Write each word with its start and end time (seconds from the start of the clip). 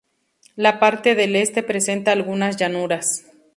La 0.55 0.79
parte 0.79 1.13
del 1.13 1.35
este 1.35 1.61
presenta 1.61 2.11
algunas 2.11 2.57
llanuras. 2.57 3.23